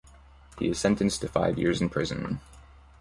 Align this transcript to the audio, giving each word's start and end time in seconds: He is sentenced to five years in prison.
He 0.57 0.67
is 0.67 0.79
sentenced 0.79 1.21
to 1.21 1.27
five 1.27 1.59
years 1.59 1.79
in 1.79 1.89
prison. 1.89 2.39